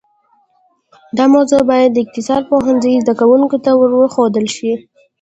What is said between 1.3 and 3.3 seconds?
موضوع باید د اقتصاد پوهنځي زده